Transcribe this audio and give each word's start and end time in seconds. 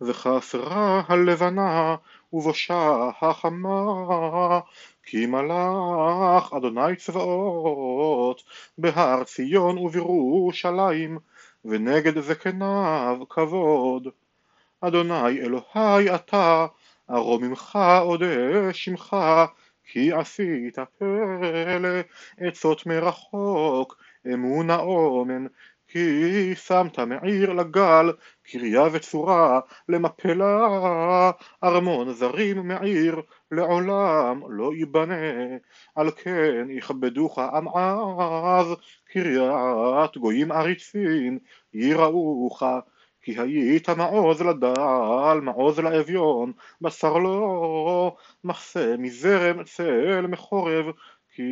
וכאפרה 0.00 1.02
הלבנה 1.08 1.96
ובושה 2.32 3.10
החמה. 3.20 4.60
כי 5.02 5.26
מלך 5.26 6.52
אדוני 6.56 6.96
צבאות 6.96 8.42
בהר 8.78 9.24
ציון 9.24 9.78
ובירושלים 9.78 11.18
ונגד 11.64 12.20
זקניו 12.20 13.18
כבוד. 13.28 14.08
אדוני 14.80 15.40
אלוהי 15.40 16.14
אתה 16.14 16.66
ארום 17.10 17.44
ממך 17.44 17.78
אודה 18.00 18.72
שמך 18.72 19.16
כי 19.84 20.12
עשית 20.12 20.78
פלא 20.98 22.00
עצות 22.38 22.86
מרחוק 22.86 23.96
אמונה 24.34 24.76
אומן 24.76 25.46
כי 25.92 26.54
שמת 26.54 26.98
מעיר 26.98 27.52
לגל 27.52 28.12
קריה 28.42 28.82
וצורה 28.92 29.60
למפלה. 29.88 31.30
ארמון 31.64 32.12
זרים 32.12 32.68
מעיר 32.68 33.22
לעולם 33.50 34.42
לא 34.48 34.72
ייבנה. 34.74 35.14
על 35.94 36.10
כן 36.10 36.66
יכבדוך 36.70 37.38
עם 37.38 37.68
עז 37.68 38.66
קריית 39.04 40.16
גויים 40.16 40.52
עריצים 40.52 41.38
יראוך. 41.74 42.62
כי 43.22 43.40
היית 43.40 43.88
מעוז 43.88 44.42
לדל, 44.42 45.40
מעוז 45.42 45.78
לאביון, 45.78 46.52
בשר 46.80 47.18
לו, 47.18 48.16
מחסה 48.44 48.94
מזרם 48.98 49.64
צל 49.64 50.26
מחורב, 50.26 50.86
כי 51.34 51.42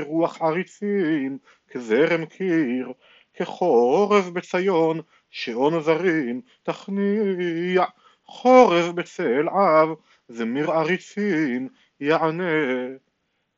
רוח 0.00 0.42
עריצים, 0.42 1.38
כזרם 1.68 2.24
קיר, 2.24 2.92
כחורב 3.38 4.30
בציון, 4.32 5.00
שעון 5.30 5.80
זרים 5.80 6.40
תכניע, 6.62 7.84
חורב 8.24 8.90
בצל 8.94 9.48
עב, 9.48 9.88
זמיר 10.28 10.70
עריצים 10.70 11.68
יענה. 12.00 12.44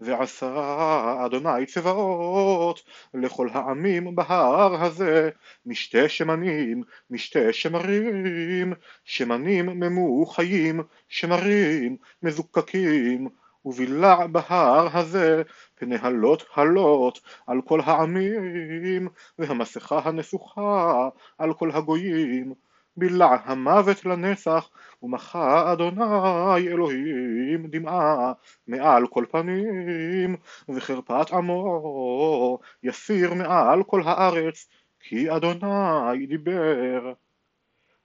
ועשה 0.00 1.26
אדוני 1.26 1.66
צבאות 1.66 2.82
לכל 3.14 3.48
העמים 3.52 4.14
בהר 4.14 4.84
הזה 4.84 5.30
משתי 5.66 6.08
שמנים, 6.08 6.82
משתי 7.10 7.52
שמרים, 7.52 8.72
שמנים 9.04 9.66
ממוחיים, 9.66 10.80
שמרים 11.08 11.96
מזוקקים, 12.22 13.28
ובילע 13.64 14.26
בהר 14.26 14.98
הזה 14.98 15.42
פני 15.74 15.96
הלוט 15.96 16.42
הלוט 16.54 17.18
על 17.46 17.60
כל 17.62 17.80
העמים, 17.84 19.08
והמסכה 19.38 20.00
הנסוכה 20.04 21.08
על 21.38 21.54
כל 21.54 21.70
הגויים. 21.70 22.54
בלע 22.96 23.36
המוות 23.44 24.04
לנצח, 24.04 24.70
ומחה 25.02 25.72
אדוני 25.72 26.68
אלוהים 26.68 27.66
דמעה 27.66 28.32
מעל 28.66 29.06
כל 29.06 29.24
פנים, 29.30 30.36
וחרפת 30.68 31.32
עמו 31.32 32.58
יסיר 32.82 33.34
מעל 33.34 33.82
כל 33.82 34.02
הארץ, 34.04 34.68
כי 35.00 35.36
אדוני 35.36 36.26
דיבר. 36.26 37.12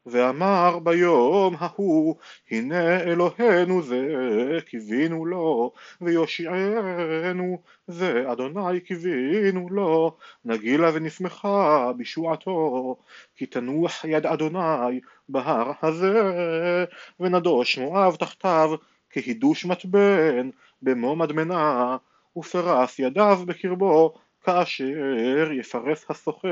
ואמר 0.06 0.80
ביום 0.84 1.56
ההוא 1.60 2.16
הנה 2.52 3.02
אלוהינו 3.02 3.82
זה 3.82 4.04
קיווינו 4.66 5.26
לו 5.26 5.72
ויושיענו 6.02 7.62
זה 7.88 8.32
אדוני 8.32 8.80
קיווינו 8.80 9.70
לו 9.70 10.18
נגילה 10.46 10.90
ונשמחה 10.94 11.92
בשועתו 11.98 12.96
כי 13.36 13.46
תנוח 13.46 14.06
יד 14.06 14.26
אדוני 14.26 15.00
בהר 15.30 15.72
הזה 15.82 16.22
ונדוש 17.20 17.78
מואב 17.78 18.16
תחתיו 18.16 18.70
כהידוש 19.10 19.66
מתבן 19.66 20.50
במו 20.82 21.16
מדמנה 21.16 21.98
ופרס 22.38 23.00
ידיו 23.00 23.40
בקרבו 23.46 24.14
כאשר 24.46 25.52
יפרס 25.52 26.06
השוחה 26.10 26.48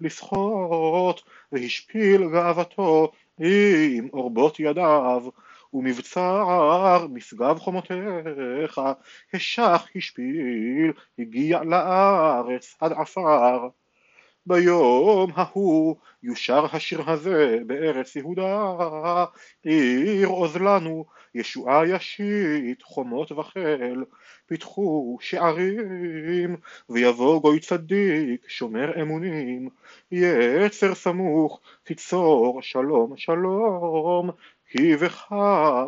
לשחות 0.00 1.22
והשפיל 1.52 2.28
גאוותו 2.32 3.12
עם 3.38 4.08
אורבות 4.12 4.60
ידיו 4.60 5.22
ומבצר 5.72 7.06
משגב 7.10 7.58
חומותיך 7.58 8.80
השח 9.34 9.86
השפיל 9.96 10.92
הגיע 11.18 11.62
לארץ 11.64 12.76
עד 12.80 12.92
עפר 12.92 13.68
ביום 14.48 15.30
ההוא 15.34 15.96
יושר 16.22 16.66
השיר 16.72 17.10
הזה 17.10 17.58
בארץ 17.66 18.16
יהודה. 18.16 18.74
עיר 19.62 20.28
עוז 20.28 20.56
לנו 20.56 21.04
ישועה 21.34 21.86
ישית 21.86 22.82
חומות 22.82 23.32
וחיל 23.32 24.04
פיתחו 24.46 25.18
שערים 25.20 26.56
ויבוא 26.88 27.40
גוי 27.40 27.60
צדיק 27.60 28.48
שומר 28.48 29.02
אמונים. 29.02 29.68
יצר 30.12 30.94
סמוך 30.94 31.60
תיצור 31.82 32.62
שלום 32.62 33.16
שלום. 33.16 34.30
כי 34.70 34.96
בך 34.96 35.32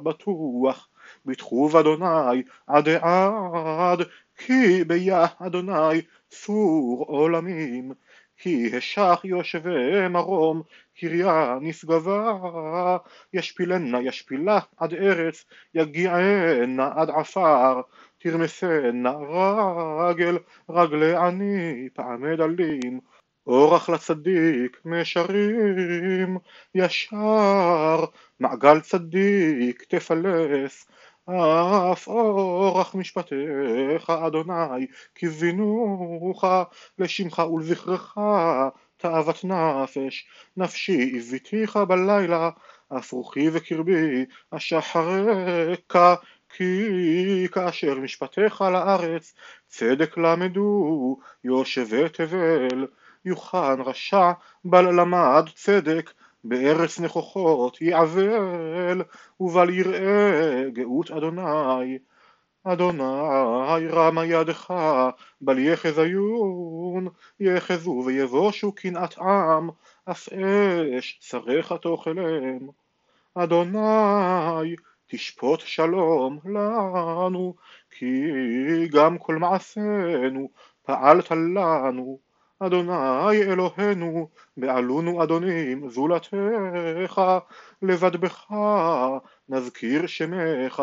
בטוח 0.02 0.88
בטחוב 1.26 1.76
אדוני 1.76 2.42
עד 2.66 2.88
עד. 2.88 4.00
כי 4.36 4.84
ביה 4.84 5.26
אדוני 5.38 6.00
צור 6.28 7.04
עולמים 7.08 7.92
כי 8.42 8.76
השח 8.76 9.20
יושבי 9.24 10.08
מרום 10.10 10.62
קריה 10.98 11.58
נשגבה. 11.60 12.96
ישפילנה 13.32 14.00
ישפילה 14.02 14.58
עד 14.76 14.94
ארץ 14.94 15.44
יגיענה 15.74 16.90
עד 16.96 17.10
עפר. 17.10 17.80
תרמסנה 18.18 19.12
רגל 20.00 20.38
רגלי 20.70 21.16
עני 21.16 21.88
פעמי 21.94 22.36
דלים 22.36 23.00
אורח 23.46 23.88
לצדיק 23.88 24.80
משרים. 24.84 26.38
ישר 26.74 28.04
מעגל 28.40 28.80
צדיק 28.80 29.84
תפלס 29.88 30.86
אף 31.92 32.08
אורח 32.08 32.94
משפטיך 32.94 34.10
אדוני 34.10 34.86
קיווינוך 35.14 36.44
לשמך 36.98 37.38
ולזכרך 37.38 38.18
תאוות 38.96 39.44
נפש. 39.44 40.26
נפשי 40.56 41.18
הביתיך 41.18 41.76
בלילה 41.76 42.50
אף 42.98 43.12
רוחי 43.12 43.48
וקרבי 43.52 44.24
אשחרקה 44.50 46.14
כי 46.56 47.48
כאשר 47.52 47.94
משפטיך 47.94 48.60
לארץ 48.60 49.34
צדק 49.68 50.18
למדו 50.18 51.18
יושבי 51.44 52.08
תבל 52.08 52.86
יוחן 53.24 53.80
רשע 53.80 54.32
בל 54.64 55.00
למד 55.00 55.48
צדק 55.54 56.10
בארץ 56.44 57.00
נכוחות 57.00 57.82
יעבל 57.82 59.02
ובל 59.40 59.70
יראה 59.70 60.70
גאות 60.72 61.10
אדוני. 61.10 61.98
אדוני 62.64 63.88
רמה 63.90 64.24
ידך 64.24 64.74
בל 65.40 65.58
יחזיון 65.58 67.08
יחזו 67.40 68.02
ויבושו 68.06 68.72
קנאת 68.72 69.18
עם 69.18 69.70
אף 70.10 70.28
אש 70.28 71.18
צריך 71.20 71.72
תאכלם. 71.82 72.68
אדוני 73.34 74.76
תשפוט 75.06 75.60
שלום 75.60 76.38
לנו 76.44 77.54
כי 77.90 78.14
גם 78.88 79.18
כל 79.18 79.36
מעשינו 79.36 80.48
פעלת 80.82 81.30
לנו 81.30 82.18
אדוני 82.62 83.42
אלוהינו, 83.42 84.28
בעלונו 84.56 85.22
אדונים 85.22 85.88
זולתך, 85.88 87.22
לבד 87.82 88.16
בך 88.16 88.46
נזכיר 89.48 90.06
שמך, 90.06 90.82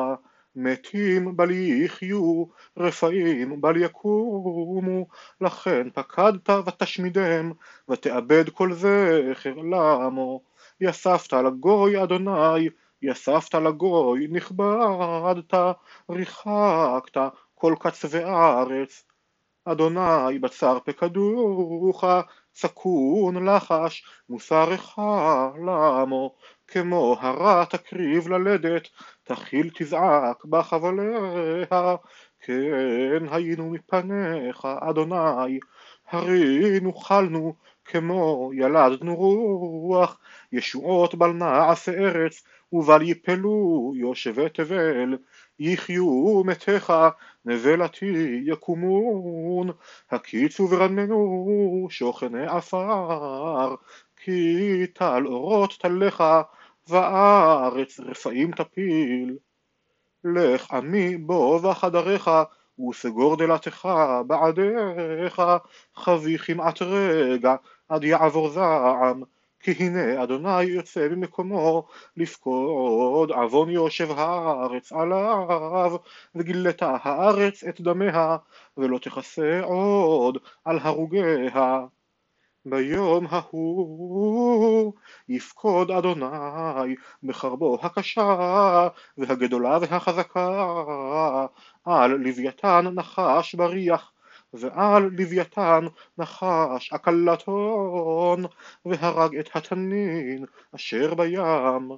מתים 0.55 1.37
בל 1.37 1.51
יחיו, 1.51 2.45
רפאים 2.77 3.61
בל 3.61 3.83
יקומו, 3.83 5.07
לכן 5.41 5.89
פקדת 5.93 6.49
ותשמידם, 6.49 7.51
ותאבד 7.89 8.49
כל 8.49 8.73
זכר 8.73 9.55
למו. 9.55 10.41
יספת 10.81 11.33
לגוי 11.33 12.03
אדוני, 12.03 12.69
יספת 13.01 13.55
לגוי, 13.55 14.27
נכבדת, 14.29 15.53
ריחקת 16.09 17.17
כל 17.55 17.75
קצווי 17.79 18.23
הארץ, 18.23 19.03
אדוני 19.71 20.39
בצר 20.41 20.77
פקדוך, 20.85 22.03
צקון 22.53 23.49
לחש, 23.49 24.03
מוסרך 24.29 24.99
למו, 25.65 26.35
כמו 26.67 27.15
הרע 27.19 27.65
תקריב 27.65 28.27
ללדת, 28.27 28.87
תחיל 29.23 29.69
תזעק 29.75 30.45
בחבליה, 30.45 31.95
כן 32.39 33.23
היינו 33.31 33.69
מפניך, 33.69 34.65
אדוני, 34.65 35.59
הרי 36.09 36.79
נוכלנו 36.79 37.53
כמו 37.85 38.51
ילדנו 38.53 39.15
רוח, 39.15 40.19
ישועות 40.51 41.15
בל 41.15 41.31
נעשה 41.31 41.91
ארץ, 41.91 42.43
ובל 42.73 43.01
יפלו 43.01 43.93
יושבי 43.95 44.49
תבל, 44.49 45.17
יחיו 45.59 46.43
מתיך, 46.45 46.93
נבלתי 47.45 48.41
יקומון, 48.45 49.69
הקיצו 50.11 50.67
ורננו 50.71 51.87
שוכני 51.89 52.45
עפר, 52.47 53.75
כי 54.17 54.87
טל 54.93 55.23
אורות 55.27 55.73
תלך, 55.81 56.23
וארץ 56.87 57.99
רפאים 57.99 58.51
תפיל. 58.51 59.37
לך 60.23 60.71
עמי 60.71 61.17
בוא 61.17 61.59
בחדריך, 61.59 62.31
וסגור 62.89 63.35
דלתך 63.35 63.87
בעדיך, 64.27 65.41
חבי 65.95 66.37
כמעט 66.37 66.81
רגע, 66.81 67.55
עד 67.89 68.03
יעבור 68.03 68.49
זעם, 68.49 69.23
כי 69.67 69.73
הנה 69.79 70.23
אדוני 70.23 70.63
יוצא 70.63 71.07
ממקומו 71.07 71.87
לפקוד 72.17 73.31
עוון 73.31 73.69
יושב 73.69 74.11
הארץ 74.11 74.91
עליו 74.93 75.95
וגילת 76.35 76.81
הארץ 76.81 77.63
את 77.63 77.81
דמיה 77.81 78.37
ולא 78.77 78.97
תכסה 78.97 79.61
עוד 79.63 80.37
על 80.65 80.79
הרוגיה. 80.81 81.85
ביום 82.65 83.27
ההוא 83.29 84.93
יפקוד 85.29 85.91
אדוני 85.91 86.95
בחרבו 87.23 87.77
הקשה 87.81 88.87
והגדולה 89.17 89.77
והחזקה 89.81 90.75
על 91.85 92.11
לוויתן 92.11 92.85
נחש 92.93 93.55
בריח 93.55 94.11
ועל 94.53 95.03
לוויתן 95.03 95.85
נחש 96.17 96.93
עקלתון 96.93 98.45
והרג 98.85 99.35
את 99.35 99.55
התנין 99.55 100.45
אשר 100.75 101.13
בים. 101.15 101.91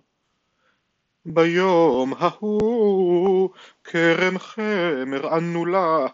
ביום 1.26 2.14
ההוא 2.20 3.50
כרם 3.84 4.40
חמר 4.40 5.34
ענולה 5.34 6.08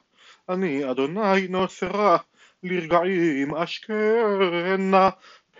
אני 0.50 0.92
אדוני 0.92 1.48
נוצרה 1.50 2.18
לרגעים 2.64 3.56
אשכנה 3.56 5.10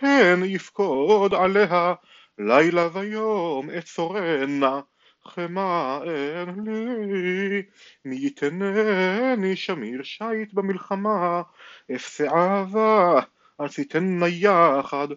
פן 0.00 0.40
יפקוד 0.44 1.34
עליה 1.34 1.94
לילה 2.38 2.88
ויום 2.92 3.70
אצורנה 3.70 4.80
חמה 5.26 6.00
אין 6.04 6.64
לי 6.64 7.62
מי 8.04 8.26
יתנני 8.26 9.56
שמיר 9.56 10.02
שיט 10.02 10.52
במלחמה 10.52 11.42
אפסה 11.94 12.28
אהבה 12.28 13.20
עשיתנה 13.58 14.28
יחד 14.28 15.08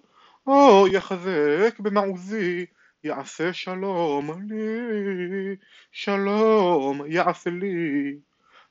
או 0.47 0.87
יחזק 0.87 1.79
במעוזי 1.79 2.65
יעשה 3.03 3.53
שלום 3.53 4.41
לי 4.49 5.55
שלום 5.91 7.01
יעשה 7.07 7.49
לי 7.49 8.15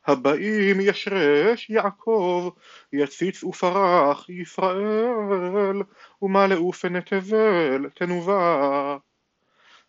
הבאים 0.09 0.81
ישרש 0.81 1.71
יעקב, 1.71 2.51
יציץ 2.93 3.45
ופרח 3.45 4.29
ישראל, 4.29 5.83
ומלאו 6.23 6.73
פני 6.73 7.01
תבל 7.01 7.89
תנובה. 7.95 8.97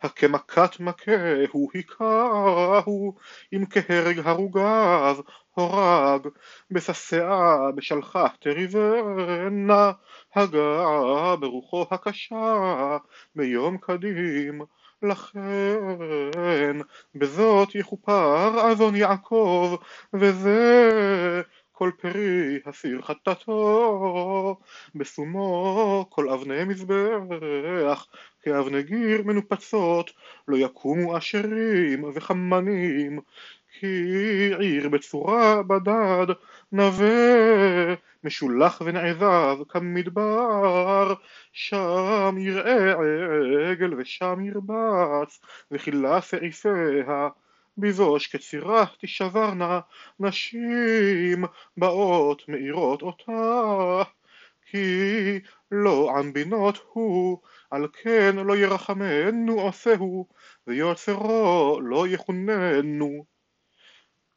הכמכת 0.01 0.79
מכהו 0.79 1.69
היכהו, 1.73 3.15
אם 3.53 3.65
כהרג 3.69 4.19
הרוגיו 4.23 5.17
הורג, 5.53 6.27
בססאה 6.71 7.71
בשלחה 7.75 8.27
תריבנה, 8.39 9.91
הגה 10.35 11.35
ברוחו 11.39 11.85
הקשה, 11.91 12.97
ביום 13.35 13.77
קדים. 13.77 14.61
לכן 15.03 16.77
בזאת 17.15 17.75
יכופר 17.75 18.71
אדון 18.71 18.95
יעקב 18.95 19.75
וזה 20.13 21.41
כל 21.79 21.91
פרי 21.97 22.59
הסיר 22.65 23.01
חטאתו 23.01 24.59
בשומו 24.95 26.05
כל 26.09 26.29
אבני 26.29 26.63
מזבח 26.63 28.07
כאבני 28.41 28.83
גיר 28.83 29.23
מנופצות 29.23 30.11
לא 30.47 30.57
יקומו 30.57 31.17
אשרים 31.17 32.03
וחמנים 32.13 33.19
כי 33.79 33.87
עיר 34.59 34.89
בצורה 34.89 35.63
בדד 35.63 36.27
נווה 36.71 37.95
משולח 38.23 38.81
ונעזב 38.85 39.57
כמדבר 39.69 41.13
שם 41.53 42.35
יראה 42.37 42.93
עגל 43.71 43.93
ושם 43.97 44.39
ירבץ 44.43 45.39
וכילה 45.71 46.21
שעיפיה 46.21 47.29
בזוש 47.79 48.27
כצירה 48.27 48.85
תישברנה 48.99 49.79
נשים 50.19 51.45
באות 51.77 52.49
מאירות 52.49 53.01
אותה. 53.01 54.03
כי 54.65 55.39
לא 55.71 56.17
עם 56.17 56.33
בינות 56.33 56.79
הוא 56.93 57.39
על 57.71 57.87
כן 57.93 58.35
לא 58.35 58.57
ירחמנו 58.57 59.61
עושהו 59.61 60.27
ויוצרו 60.67 61.79
לא 61.81 62.07
יכוננו 62.07 63.25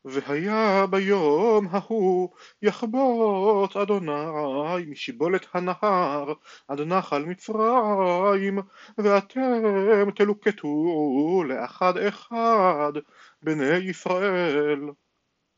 והיה 0.04 0.86
ביום 0.90 1.68
ההוא 1.70 2.28
יחבוט 2.62 3.76
אדוני 3.76 4.84
משיבולת 4.88 5.46
הנהר 5.54 6.32
עד 6.68 6.80
נחל 6.80 7.24
מצרים 7.24 8.58
ואתם 8.98 10.10
תלוקטו 10.16 11.44
לאחד 11.48 11.96
אחד 11.96 12.92
בני 13.42 13.76
ישראל 13.76 14.80